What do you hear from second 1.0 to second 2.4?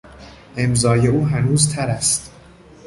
او هنوز تر است.